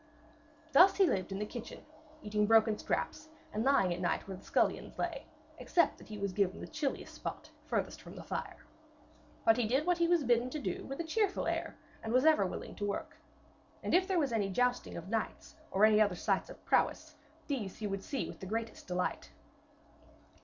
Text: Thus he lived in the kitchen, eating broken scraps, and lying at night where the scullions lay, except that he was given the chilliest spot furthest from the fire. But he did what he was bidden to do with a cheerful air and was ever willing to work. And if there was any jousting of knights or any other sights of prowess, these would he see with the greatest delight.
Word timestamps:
Thus 0.71 0.95
he 0.97 1.05
lived 1.05 1.31
in 1.31 1.37
the 1.37 1.45
kitchen, 1.45 1.85
eating 2.23 2.47
broken 2.47 2.75
scraps, 2.75 3.29
and 3.53 3.63
lying 3.63 3.93
at 3.93 3.99
night 4.01 4.27
where 4.27 4.35
the 4.35 4.43
scullions 4.43 4.97
lay, 4.97 5.27
except 5.59 5.99
that 5.99 6.07
he 6.07 6.17
was 6.17 6.33
given 6.33 6.59
the 6.59 6.65
chilliest 6.65 7.13
spot 7.13 7.51
furthest 7.67 8.01
from 8.01 8.15
the 8.15 8.23
fire. 8.23 8.57
But 9.45 9.57
he 9.57 9.67
did 9.67 9.85
what 9.85 9.99
he 9.99 10.07
was 10.07 10.23
bidden 10.23 10.49
to 10.49 10.59
do 10.59 10.85
with 10.85 10.99
a 10.99 11.03
cheerful 11.03 11.45
air 11.45 11.77
and 12.01 12.11
was 12.11 12.25
ever 12.25 12.47
willing 12.47 12.73
to 12.77 12.83
work. 12.87 13.17
And 13.83 13.93
if 13.93 14.07
there 14.07 14.17
was 14.17 14.31
any 14.33 14.49
jousting 14.49 14.97
of 14.97 15.07
knights 15.07 15.57
or 15.69 15.85
any 15.85 16.01
other 16.01 16.15
sights 16.15 16.49
of 16.49 16.65
prowess, 16.65 17.13
these 17.45 17.79
would 17.81 17.99
he 17.99 18.03
see 18.03 18.27
with 18.27 18.39
the 18.39 18.47
greatest 18.47 18.87
delight. 18.87 19.29